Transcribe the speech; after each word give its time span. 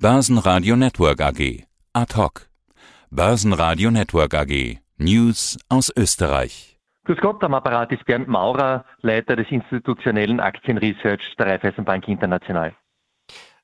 Börsenradio 0.00 0.76
Network 0.76 1.20
AG. 1.20 1.64
Ad 1.92 2.14
hoc. 2.14 2.48
Börsenradio 3.10 3.90
Network 3.90 4.32
AG. 4.32 4.78
News 4.96 5.58
aus 5.68 5.92
Österreich. 5.96 6.78
Grüß 7.04 7.18
Gott, 7.20 7.42
am 7.42 7.52
Apparat 7.52 7.90
ist 7.90 8.04
Bernd 8.04 8.28
Maurer, 8.28 8.84
Leiter 9.00 9.34
des 9.34 9.48
institutionellen 9.50 10.38
Aktienresearch 10.38 11.34
der 11.36 11.46
Raiffeisenbank 11.48 12.06
International. 12.06 12.76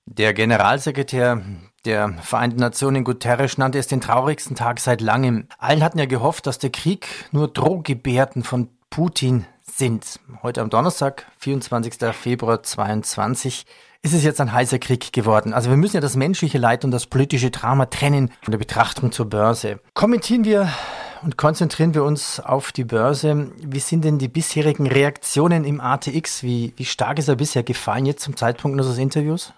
Der 0.07 0.35
Generalsekretär 0.35 1.41
der 1.85 2.15
Vereinten 2.15 2.59
Nationen 2.59 3.05
Guterres 3.05 3.57
nannte 3.57 3.79
es 3.79 3.87
den 3.87 4.01
traurigsten 4.01 4.57
Tag 4.57 4.81
seit 4.81 5.01
langem. 5.01 5.47
Allen 5.59 5.85
hatten 5.85 6.01
ja 6.01 6.07
gehofft, 6.07 6.49
dass 6.49 6.59
der 6.59 6.71
Krieg 6.71 7.07
nur 7.31 7.47
Drohgebärden 7.47 8.43
von 8.43 8.71
Putin 8.91 9.47
sind. 9.77 10.21
Heute 10.43 10.61
am 10.61 10.71
Donnerstag, 10.71 11.27
24. 11.39 11.95
Februar 12.13 12.63
2022, 12.63 13.67
ist 14.03 14.15
es 14.15 14.23
jetzt 14.23 14.41
ein 14.41 14.53
heißer 14.53 14.79
Krieg 14.79 15.13
geworden. 15.13 15.53
Also 15.53 15.71
wir 15.71 15.77
müssen 15.77 15.97
ja 15.97 16.01
das 16.01 16.15
menschliche 16.15 16.59
Leid 16.59 16.85
und 16.85 16.91
das 16.91 17.07
politische 17.07 17.51
Drama 17.51 17.87
trennen 17.87 18.31
von 18.43 18.53
der 18.53 18.59
Betrachtung 18.59 19.11
zur 19.11 19.29
Börse. 19.29 19.81
Kommentieren 19.95 20.45
wir 20.45 20.69
und 21.23 21.37
konzentrieren 21.37 21.95
wir 21.95 22.05
uns 22.05 22.39
auf 22.39 22.71
die 22.71 22.85
Börse. 22.85 23.51
Wie 23.57 23.81
sind 23.81 24.05
denn 24.05 24.19
die 24.19 24.29
bisherigen 24.29 24.87
Reaktionen 24.87 25.65
im 25.65 25.81
ATX? 25.81 26.43
Wie, 26.43 26.75
wie 26.77 26.85
stark 26.85 27.19
ist 27.19 27.29
er 27.29 27.37
bisher 27.37 27.63
gefallen 27.63 28.07
jetzt 28.07 28.23
zum 28.23 28.37
Zeitpunkt 28.37 28.79
unseres 28.79 28.99
Interviews? 28.99 29.53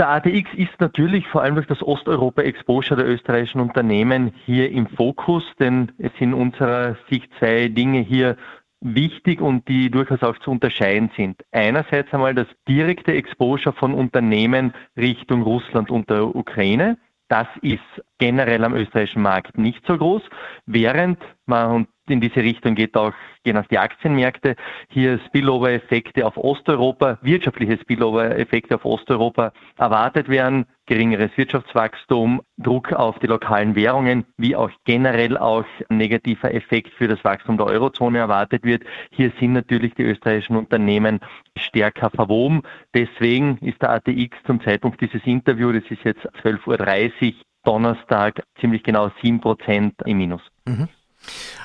Der 0.00 0.08
ATX 0.08 0.52
ist 0.54 0.80
natürlich 0.80 1.24
vor 1.28 1.42
allem 1.42 1.54
durch 1.54 1.68
das 1.68 1.80
Osteuropa-Exposure 1.80 2.96
der 2.96 3.06
österreichischen 3.06 3.60
Unternehmen 3.60 4.32
hier 4.44 4.72
im 4.72 4.88
Fokus, 4.88 5.44
denn 5.60 5.92
es 5.98 6.10
sind 6.18 6.34
unserer 6.34 6.96
Sicht 7.08 7.30
zwei 7.38 7.68
Dinge 7.68 8.00
hier 8.00 8.36
wichtig 8.80 9.40
und 9.40 9.68
die 9.68 9.92
durchaus 9.92 10.22
auch 10.24 10.36
zu 10.40 10.50
unterscheiden 10.50 11.12
sind. 11.16 11.42
Einerseits 11.52 12.12
einmal 12.12 12.34
das 12.34 12.48
direkte 12.66 13.12
Exposure 13.12 13.72
von 13.72 13.94
Unternehmen 13.94 14.74
Richtung 14.96 15.42
Russland 15.42 15.92
und 15.92 16.10
der 16.10 16.34
Ukraine. 16.34 16.98
Das 17.28 17.46
ist 17.62 17.80
generell 18.18 18.64
am 18.64 18.74
österreichischen 18.74 19.22
Markt 19.22 19.56
nicht 19.56 19.86
so 19.86 19.96
groß, 19.96 20.22
während 20.66 21.18
man, 21.46 21.70
und 21.70 21.88
in 22.08 22.20
diese 22.20 22.36
Richtung 22.36 22.74
geht 22.74 22.96
auch 22.96 23.12
gehen 23.44 23.58
auch 23.58 23.66
die 23.66 23.78
Aktienmärkte, 23.78 24.56
hier 24.88 25.20
Spillover-Effekte 25.26 26.26
auf 26.26 26.36
Osteuropa, 26.36 27.18
wirtschaftliche 27.22 27.78
Spillover-Effekte 27.78 28.74
auf 28.74 28.84
Osteuropa 28.84 29.52
erwartet 29.76 30.28
werden, 30.28 30.66
geringeres 30.86 31.30
Wirtschaftswachstum, 31.36 32.42
Druck 32.58 32.92
auf 32.92 33.18
die 33.20 33.26
lokalen 33.26 33.74
Währungen, 33.74 34.24
wie 34.36 34.56
auch 34.56 34.70
generell 34.84 35.38
auch 35.38 35.64
ein 35.88 35.98
negativer 35.98 36.52
Effekt 36.52 36.92
für 36.94 37.08
das 37.08 37.22
Wachstum 37.22 37.56
der 37.56 37.66
Eurozone 37.66 38.18
erwartet 38.18 38.64
wird. 38.64 38.82
Hier 39.10 39.30
sind 39.38 39.52
natürlich 39.52 39.94
die 39.94 40.02
österreichischen 40.02 40.56
Unternehmen 40.56 41.20
stärker 41.56 42.10
verwoben. 42.10 42.62
Deswegen 42.94 43.58
ist 43.58 43.80
der 43.82 43.90
ATX 43.90 44.36
zum 44.46 44.62
Zeitpunkt 44.62 45.00
dieses 45.00 45.24
Interviews, 45.24 45.74
das 45.82 45.90
ist 45.90 46.04
jetzt 46.04 46.26
12.30 46.42 47.26
Uhr, 47.26 47.34
Donnerstag, 47.64 48.42
ziemlich 48.60 48.82
genau 48.82 49.06
7% 49.22 49.92
im 50.04 50.18
Minus. 50.18 50.42
Mhm. 50.66 50.88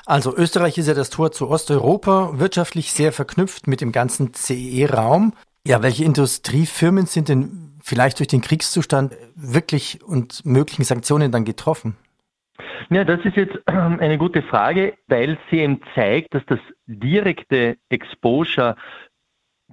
Also 0.06 0.36
Österreich 0.36 0.78
ist 0.78 0.88
ja 0.88 0.94
das 0.94 1.10
Tor 1.10 1.32
zu 1.32 1.48
Osteuropa, 1.48 2.38
wirtschaftlich 2.38 2.92
sehr 2.92 3.12
verknüpft 3.12 3.66
mit 3.66 3.80
dem 3.80 3.92
ganzen 3.92 4.34
CE-Raum. 4.34 5.34
Ja, 5.66 5.82
welche 5.82 6.04
Industriefirmen 6.04 7.06
sind 7.06 7.28
denn 7.28 7.78
vielleicht 7.82 8.18
durch 8.18 8.28
den 8.28 8.40
Kriegszustand 8.40 9.16
wirklich 9.34 10.00
und 10.02 10.44
möglichen 10.44 10.84
Sanktionen 10.84 11.30
dann 11.32 11.44
getroffen? 11.44 11.96
Ja, 12.88 13.04
das 13.04 13.20
ist 13.24 13.36
jetzt 13.36 13.56
eine 13.66 14.18
gute 14.18 14.42
Frage, 14.42 14.94
weil 15.06 15.38
sie 15.50 15.58
eben 15.58 15.80
zeigt, 15.94 16.34
dass 16.34 16.42
das 16.46 16.58
direkte 16.86 17.76
Exposure 17.88 18.76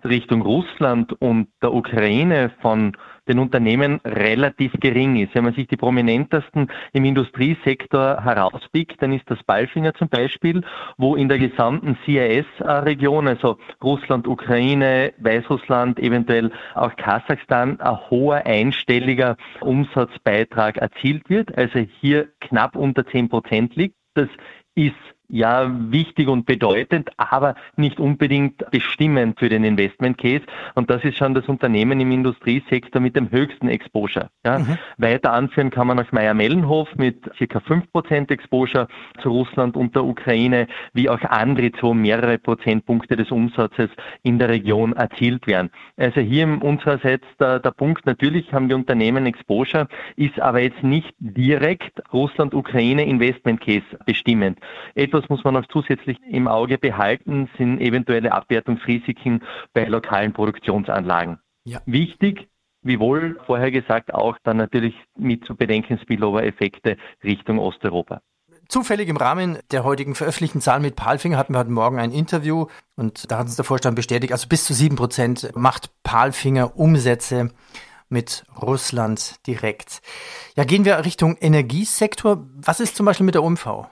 Richtung 0.09 0.41
Russland 0.41 1.13
und 1.21 1.47
der 1.61 1.73
Ukraine 1.73 2.51
von 2.61 2.95
den 3.27 3.39
Unternehmen 3.39 3.99
relativ 4.05 4.71
gering 4.79 5.17
ist. 5.17 5.35
Wenn 5.35 5.43
man 5.43 5.53
sich 5.53 5.67
die 5.67 5.77
prominentesten 5.77 6.71
im 6.93 7.05
Industriesektor 7.05 8.23
herauspickt, 8.23 9.01
dann 9.01 9.11
ist 9.11 9.29
das 9.29 9.43
Balfinger 9.43 9.93
zum 9.93 10.09
Beispiel, 10.09 10.61
wo 10.97 11.15
in 11.15 11.29
der 11.29 11.37
gesamten 11.37 11.97
CIS-Region, 12.05 13.27
also 13.27 13.57
Russland, 13.83 14.27
Ukraine, 14.27 15.13
Weißrussland, 15.19 15.99
eventuell 15.99 16.51
auch 16.75 16.95
Kasachstan, 16.95 17.79
ein 17.79 18.09
hoher 18.09 18.45
einstelliger 18.45 19.37
Umsatzbeitrag 19.61 20.77
erzielt 20.77 21.29
wird, 21.29 21.57
also 21.57 21.79
hier 21.79 22.29
knapp 22.39 22.75
unter 22.75 23.05
10 23.05 23.29
Prozent 23.29 23.75
liegt. 23.75 23.95
Das 24.13 24.29
ist 24.75 24.95
ja 25.29 25.69
wichtig 25.91 26.27
und 26.27 26.45
bedeutend, 26.45 27.09
aber 27.17 27.55
nicht 27.75 27.99
unbedingt 27.99 28.69
bestimmend 28.71 29.39
für 29.39 29.49
den 29.49 29.63
Investment 29.63 30.17
Case. 30.17 30.43
Und 30.75 30.89
das 30.89 31.03
ist 31.03 31.17
schon 31.17 31.33
das 31.33 31.45
Unternehmen 31.47 31.99
im 31.99 32.11
Industriesektor 32.11 33.01
mit 33.01 33.15
dem 33.15 33.31
höchsten 33.31 33.67
Exposure. 33.67 34.29
Ja. 34.45 34.59
Mhm. 34.59 34.77
Weiter 34.97 35.33
anführen 35.33 35.69
kann 35.69 35.87
man 35.87 35.99
auch 35.99 36.11
Meier-Mellenhof 36.11 36.95
mit 36.95 37.29
circa 37.37 37.59
5% 37.59 38.31
Exposure 38.31 38.87
zu 39.21 39.29
Russland 39.29 39.75
und 39.75 39.95
der 39.95 40.05
Ukraine, 40.05 40.67
wie 40.93 41.09
auch 41.09 41.21
andere, 41.21 41.71
wo 41.81 41.93
mehrere 41.93 42.37
Prozentpunkte 42.37 43.15
des 43.15 43.31
Umsatzes 43.31 43.89
in 44.23 44.39
der 44.39 44.49
Region 44.49 44.93
erzielt 44.93 45.47
werden. 45.47 45.69
Also 45.97 46.21
hier 46.21 46.47
unsererseits 46.61 47.25
der, 47.39 47.59
der 47.59 47.71
Punkt, 47.71 48.05
natürlich 48.05 48.53
haben 48.53 48.69
die 48.69 48.75
Unternehmen 48.75 49.25
Exposure, 49.25 49.87
ist 50.15 50.39
aber 50.39 50.61
jetzt 50.61 50.83
nicht 50.83 51.13
direkt 51.19 52.01
Russland-Ukraine 52.13 53.05
Investment 53.05 53.61
Case 53.61 53.85
bestimmend. 54.05 54.59
Etwas 54.95 55.16
etwas 55.17 55.29
muss 55.29 55.43
man 55.43 55.55
noch 55.55 55.67
zusätzlich 55.67 56.17
im 56.29 56.47
Auge 56.47 56.77
behalten, 56.77 57.49
sind 57.57 57.79
eventuelle 57.79 58.31
Abwertungsrisiken 58.31 59.43
bei 59.73 59.85
lokalen 59.85 60.33
Produktionsanlagen. 60.33 61.39
Ja. 61.65 61.79
Wichtig, 61.85 62.47
wie 62.81 62.99
wohl 62.99 63.39
vorher 63.45 63.71
gesagt, 63.71 64.13
auch 64.13 64.37
dann 64.43 64.57
natürlich 64.57 64.95
mit 65.17 65.45
zu 65.45 65.55
bedenken 65.55 65.99
Spillover-Effekte 65.99 66.97
Richtung 67.23 67.59
Osteuropa. 67.59 68.21
Zufällig 68.69 69.07
im 69.07 69.17
Rahmen 69.17 69.59
der 69.71 69.83
heutigen 69.83 70.13
veröffentlichten 70.13 70.61
Zahlen 70.61 70.81
mit 70.81 70.95
Palfinger 70.95 71.37
hatten 71.37 71.53
wir 71.53 71.59
heute 71.59 71.71
Morgen 71.71 71.99
ein 71.99 72.11
Interview 72.11 72.67
und 72.95 73.31
da 73.31 73.39
hat 73.39 73.45
uns 73.45 73.55
der 73.55 73.65
Vorstand 73.65 73.95
bestätigt, 73.95 74.33
also 74.33 74.47
bis 74.47 74.65
zu 74.65 74.73
sieben 74.73 74.97
Prozent 74.97 75.51
macht 75.55 75.89
Palfinger 76.03 76.77
Umsätze 76.77 77.49
mit 78.09 78.45
Russland 78.61 79.45
direkt. 79.47 80.01
Ja, 80.55 80.63
gehen 80.63 80.85
wir 80.85 81.03
Richtung 81.05 81.37
Energiesektor. 81.39 82.45
Was 82.55 82.79
ist 82.79 82.95
zum 82.95 83.05
Beispiel 83.05 83.25
mit 83.25 83.35
der 83.35 83.43
OMV? 83.43 83.87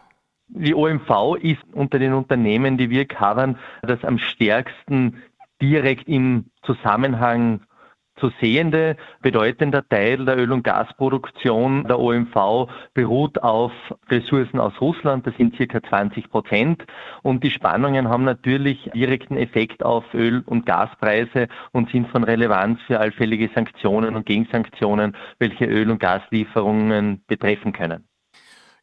Die 0.47 0.75
OMV 0.75 1.37
ist 1.41 1.63
unter 1.73 1.99
den 1.99 2.13
Unternehmen, 2.13 2.77
die 2.77 2.89
wir 2.89 3.05
covern, 3.05 3.57
das 3.81 4.03
am 4.03 4.19
stärksten 4.19 5.23
direkt 5.61 6.07
im 6.07 6.45
Zusammenhang 6.63 7.61
zu 8.17 8.31
sehende. 8.39 8.95
Bedeutender 9.21 9.87
Teil 9.87 10.23
der 10.25 10.37
Öl- 10.37 10.51
und 10.51 10.63
Gasproduktion 10.63 11.83
der 11.85 11.99
OMV 11.99 12.69
beruht 12.93 13.41
auf 13.43 13.71
Ressourcen 14.09 14.59
aus 14.59 14.79
Russland. 14.79 15.27
Das 15.27 15.35
sind 15.35 15.55
circa 15.55 15.81
20 15.81 16.29
Prozent. 16.29 16.85
Und 17.23 17.43
die 17.43 17.51
Spannungen 17.51 18.07
haben 18.07 18.23
natürlich 18.23 18.89
direkten 18.93 19.37
Effekt 19.37 19.83
auf 19.83 20.05
Öl- 20.13 20.43
und 20.45 20.65
Gaspreise 20.65 21.47
und 21.71 21.89
sind 21.89 22.07
von 22.09 22.23
Relevanz 22.23 22.79
für 22.87 22.99
allfällige 22.99 23.49
Sanktionen 23.53 24.15
und 24.15 24.25
Gegensanktionen, 24.25 25.15
welche 25.39 25.65
Öl- 25.65 25.91
und 25.91 25.99
Gaslieferungen 25.99 27.23
betreffen 27.27 27.73
können. 27.73 28.07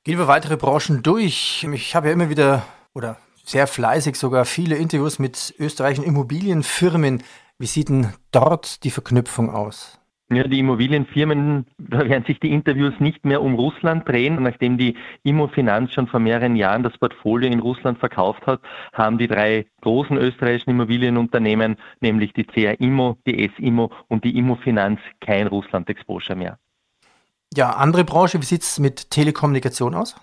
Gehen 0.05 0.19
wir 0.19 0.27
weitere 0.27 0.57
Branchen 0.57 1.05
durch. 1.05 1.65
Ich 1.73 1.95
habe 1.95 2.09
ja 2.09 2.13
immer 2.13 2.29
wieder 2.29 2.65
oder 2.93 3.19
sehr 3.45 3.69
fleißig 3.69 4.17
sogar 4.17 4.45
viele 4.47 4.75
Interviews 4.75 5.21
mit 5.21 5.55
österreichischen 5.61 6.05
Immobilienfirmen. 6.05 7.23
Wie 7.57 7.67
sieht 7.67 7.89
denn 7.89 8.09
dort 8.33 8.83
die 8.83 8.91
Verknüpfung 8.91 9.49
aus? 9.51 10.01
Ja, 10.29 10.43
die 10.43 10.59
Immobilienfirmen, 10.59 11.67
da 11.79 12.09
werden 12.09 12.25
sich 12.25 12.41
die 12.41 12.51
Interviews 12.51 12.95
nicht 12.99 13.25
mehr 13.25 13.43
um 13.43 13.55
Russland 13.55 14.09
drehen. 14.09 14.43
Nachdem 14.43 14.77
die 14.77 14.97
Immofinanz 15.23 15.93
schon 15.93 16.09
vor 16.09 16.19
mehreren 16.19 16.57
Jahren 16.57 16.83
das 16.83 16.99
Portfolio 16.99 17.49
in 17.49 17.61
Russland 17.61 18.01
verkauft 18.01 18.45
hat, 18.45 18.61
haben 18.93 19.19
die 19.19 19.29
drei 19.29 19.67
großen 19.83 20.17
österreichischen 20.17 20.71
Immobilienunternehmen, 20.71 21.77
nämlich 22.01 22.33
die 22.33 22.45
CR 22.45 22.81
Immo, 22.81 23.19
die 23.25 23.45
S 23.45 23.53
Immo 23.59 23.93
und 24.09 24.25
die 24.25 24.37
Immofinanz, 24.37 24.99
kein 25.21 25.47
Russland-Exposure 25.47 26.37
mehr. 26.37 26.59
Ja, 27.55 27.71
andere 27.71 28.05
Branche, 28.05 28.41
wie 28.41 28.47
sieht 28.47 28.63
es 28.63 28.79
mit 28.79 29.11
Telekommunikation 29.11 29.95
aus? 29.95 30.17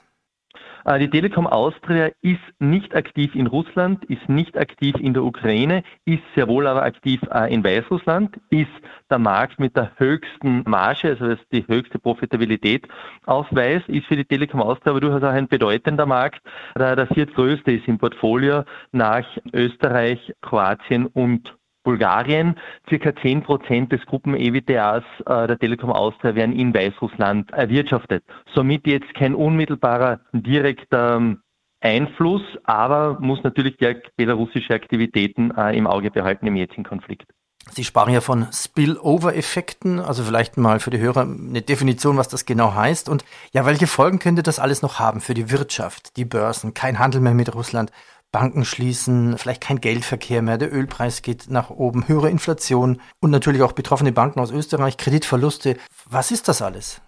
Äh, 0.85 0.97
die 0.97 1.09
Telekom 1.09 1.45
Austria 1.45 2.09
ist 2.21 2.39
nicht 2.57 2.95
aktiv 2.95 3.35
in 3.35 3.45
Russland, 3.45 4.03
ist 4.05 4.27
nicht 4.27 4.57
aktiv 4.57 4.95
in 4.99 5.13
der 5.13 5.23
Ukraine, 5.23 5.83
ist 6.05 6.23
sehr 6.33 6.47
wohl 6.47 6.65
aber 6.65 6.81
aktiv 6.81 7.21
äh, 7.31 7.53
in 7.53 7.63
Weißrussland, 7.63 8.39
ist 8.49 8.71
der 9.11 9.19
Markt 9.19 9.59
mit 9.59 9.75
der 9.75 9.91
höchsten 9.97 10.63
Marge, 10.65 11.09
also 11.09 11.27
das 11.27 11.39
die 11.51 11.67
höchste 11.67 11.99
Profitabilität 11.99 12.87
aufweist, 13.27 13.87
ist 13.89 14.07
für 14.07 14.15
die 14.15 14.25
Telekom 14.25 14.61
Austria 14.61 14.91
aber 14.91 15.01
durchaus 15.01 15.21
auch 15.21 15.33
ein 15.33 15.47
bedeutender 15.47 16.07
Markt. 16.07 16.41
Der, 16.75 16.95
der 16.95 17.07
viertgrößte 17.07 17.71
ist 17.73 17.87
im 17.87 17.99
Portfolio 17.99 18.63
nach 18.91 19.25
Österreich, 19.53 20.33
Kroatien 20.41 21.05
und 21.05 21.58
Bulgarien. 21.89 22.55
Circa 22.87 23.15
10 23.15 23.41
Prozent 23.41 23.91
des 23.91 24.05
Gruppen-EWTAs 24.05 25.03
äh, 25.25 25.47
der 25.47 25.57
Telekom 25.57 25.91
Austria 25.91 26.35
werden 26.35 26.55
in 26.55 26.71
Weißrussland 26.71 27.49
erwirtschaftet. 27.51 28.23
Somit 28.53 28.85
jetzt 28.85 29.11
kein 29.15 29.33
unmittelbarer 29.33 30.19
direkter 30.31 31.15
ähm, 31.15 31.41
Einfluss, 31.81 32.43
aber 32.63 33.17
muss 33.21 33.41
natürlich 33.43 33.77
belarussische 34.15 34.75
Aktivitäten 34.75 35.49
äh, 35.57 35.75
im 35.75 35.87
Auge 35.87 36.11
behalten 36.11 36.45
im 36.45 36.55
jetzigen 36.57 36.83
Konflikt. 36.83 37.25
Sie 37.71 37.83
sprachen 37.83 38.13
ja 38.13 38.21
von 38.21 38.47
Spillover-Effekten, 38.51 39.99
also 39.99 40.23
vielleicht 40.23 40.57
mal 40.57 40.79
für 40.79 40.91
die 40.91 40.99
Hörer 40.99 41.21
eine 41.21 41.61
Definition, 41.61 42.17
was 42.17 42.27
das 42.27 42.45
genau 42.45 42.73
heißt. 42.75 43.09
Und 43.09 43.25
ja, 43.51 43.65
welche 43.65 43.87
Folgen 43.87 44.19
könnte 44.19 44.43
das 44.43 44.59
alles 44.59 44.81
noch 44.83 44.99
haben 44.99 45.21
für 45.21 45.33
die 45.33 45.49
Wirtschaft, 45.49 46.17
die 46.17 46.25
Börsen, 46.25 46.73
kein 46.73 46.99
Handel 46.99 47.21
mehr 47.21 47.33
mit 47.33 47.53
Russland, 47.55 47.91
Banken 48.31 48.63
schließen, 48.63 49.37
vielleicht 49.37 49.61
kein 49.61 49.81
Geldverkehr 49.81 50.41
mehr, 50.41 50.57
der 50.57 50.73
Ölpreis 50.73 51.21
geht 51.21 51.49
nach 51.49 51.69
oben, 51.69 52.07
höhere 52.07 52.29
Inflation 52.29 53.01
und 53.19 53.31
natürlich 53.31 53.61
auch 53.61 53.71
betroffene 53.71 54.11
Banken 54.11 54.39
aus 54.39 54.51
Österreich, 54.51 54.97
Kreditverluste. 54.97 55.77
Was 56.09 56.31
ist 56.31 56.47
das 56.47 56.61
alles? 56.61 57.01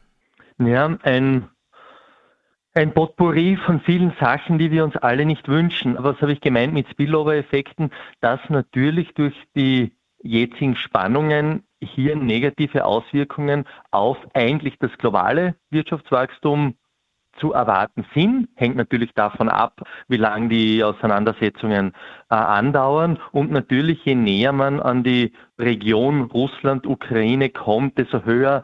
Ja, 0.58 0.98
ein 1.04 1.50
ein 2.74 2.94
Potpourri 2.94 3.58
von 3.58 3.82
vielen 3.82 4.14
Sachen, 4.20 4.58
die 4.58 4.72
wir 4.72 4.86
uns 4.86 4.96
alle 4.96 5.26
nicht 5.26 5.50
wünschen. 5.50 5.98
Was 6.00 6.22
habe 6.22 6.32
ich 6.32 6.40
gemeint 6.40 6.74
mit 6.74 6.88
Spillover-Effekten? 6.90 7.92
Dass 8.22 8.40
natürlich 8.48 9.14
durch 9.14 9.36
die 9.56 9.92
jetzigen 10.24 10.78
Spannungen 10.78 11.64
hier 11.82 12.16
negative 12.16 12.86
Auswirkungen 12.86 13.66
auf 13.90 14.18
eigentlich 14.34 14.78
das 14.80 14.92
globale 14.98 15.56
Wirtschaftswachstum 15.70 16.76
zu 17.40 17.54
erwarten 17.54 18.06
sind. 18.14 18.50
Hängt 18.56 18.76
natürlich 18.76 19.14
davon 19.14 19.50
ab, 19.50 19.82
wie 20.08 20.18
lange 20.18 20.50
die 20.50 20.84
Auseinandersetzungen 20.84 21.94
äh, 22.30 22.36
andauern. 22.36 23.20
Und 23.32 23.52
natürlich, 23.52 24.04
je 24.06 24.16
näher 24.16 24.54
man 24.54 24.80
an 24.80 25.04
die 25.04 25.34
Region 25.58 26.24
Russland, 26.24 26.86
Ukraine 26.86 27.50
kommt, 27.50 27.98
desto 27.98 28.24
höher 28.26 28.64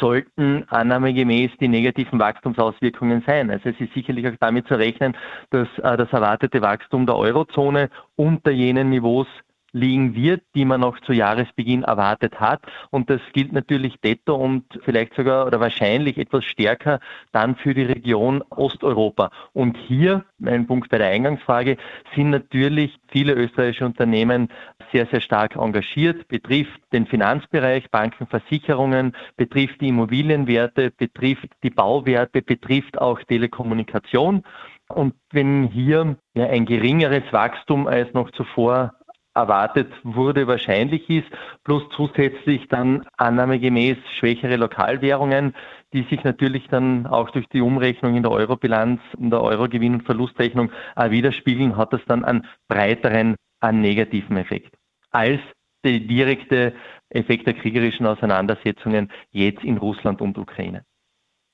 sollten 0.00 0.64
annahmegemäß 0.68 1.52
die 1.60 1.68
negativen 1.68 2.18
Wachstumsauswirkungen 2.18 3.22
sein. 3.26 3.50
Also 3.50 3.68
es 3.68 3.80
ist 3.80 3.94
sicherlich 3.94 4.26
auch 4.26 4.36
damit 4.40 4.66
zu 4.66 4.74
rechnen, 4.74 5.16
dass 5.50 5.68
äh, 5.78 5.96
das 5.96 6.12
erwartete 6.12 6.60
Wachstum 6.62 7.06
der 7.06 7.16
Eurozone 7.16 7.90
unter 8.16 8.50
jenen 8.50 8.90
Niveaus 8.90 9.28
liegen 9.72 10.14
wird, 10.14 10.42
die 10.54 10.64
man 10.64 10.80
noch 10.80 10.98
zu 11.00 11.12
Jahresbeginn 11.12 11.82
erwartet 11.82 12.40
hat. 12.40 12.62
Und 12.90 13.10
das 13.10 13.20
gilt 13.32 13.52
natürlich 13.52 14.00
detto 14.00 14.34
und 14.34 14.64
vielleicht 14.84 15.14
sogar 15.14 15.46
oder 15.46 15.60
wahrscheinlich 15.60 16.18
etwas 16.18 16.44
stärker 16.44 17.00
dann 17.32 17.56
für 17.56 17.74
die 17.74 17.82
Region 17.82 18.42
Osteuropa. 18.50 19.30
Und 19.52 19.76
hier, 19.76 20.24
mein 20.38 20.66
Punkt 20.66 20.90
bei 20.90 20.98
der 20.98 21.08
Eingangsfrage, 21.08 21.76
sind 22.14 22.30
natürlich 22.30 22.98
viele 23.08 23.34
österreichische 23.34 23.86
Unternehmen 23.86 24.48
sehr, 24.92 25.06
sehr 25.06 25.20
stark 25.20 25.56
engagiert, 25.56 26.28
betrifft 26.28 26.80
den 26.92 27.06
Finanzbereich, 27.06 27.90
Banken, 27.90 28.26
Versicherungen, 28.26 29.14
betrifft 29.36 29.80
die 29.80 29.88
Immobilienwerte, 29.88 30.90
betrifft 30.90 31.48
die 31.62 31.70
Bauwerte, 31.70 32.42
betrifft 32.42 32.98
auch 32.98 33.20
Telekommunikation. 33.24 34.44
Und 34.88 35.14
wenn 35.32 35.64
hier 35.64 36.16
ja, 36.34 36.46
ein 36.46 36.64
geringeres 36.64 37.24
Wachstum 37.30 37.86
als 37.86 38.12
noch 38.14 38.30
zuvor 38.30 38.94
erwartet 39.38 39.92
wurde, 40.02 40.46
wahrscheinlich 40.46 41.08
ist, 41.08 41.28
plus 41.64 41.82
zusätzlich 41.96 42.68
dann 42.68 43.06
annahmegemäß 43.16 43.96
schwächere 44.18 44.56
Lokalwährungen, 44.56 45.54
die 45.92 46.02
sich 46.10 46.22
natürlich 46.24 46.66
dann 46.68 47.06
auch 47.06 47.30
durch 47.30 47.46
die 47.48 47.62
Umrechnung 47.62 48.14
in 48.16 48.22
der 48.22 48.32
Eurobilanz, 48.32 49.00
in 49.18 49.30
der 49.30 49.40
Eurogewinn- 49.40 49.94
und 49.94 50.04
Verlustrechnung 50.04 50.70
widerspiegeln, 50.96 51.76
hat 51.76 51.92
das 51.92 52.00
dann 52.06 52.24
einen 52.24 52.46
breiteren, 52.68 53.36
einen 53.60 53.80
negativen 53.80 54.36
Effekt 54.36 54.74
als 55.10 55.40
der 55.84 56.00
direkte 56.00 56.74
Effekt 57.10 57.46
der 57.46 57.54
kriegerischen 57.54 58.06
Auseinandersetzungen 58.06 59.10
jetzt 59.30 59.64
in 59.64 59.78
Russland 59.78 60.20
und 60.20 60.36
Ukraine. 60.36 60.84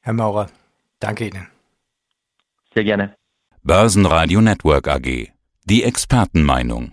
Herr 0.00 0.12
Maurer, 0.12 0.48
danke 0.98 1.28
Ihnen. 1.28 1.48
Sehr 2.75 2.84
gerne. 2.84 3.14
Börsenradio 3.62 4.40
Network 4.40 4.88
AG. 4.88 5.28
Die 5.64 5.84
Expertenmeinung. 5.84 6.92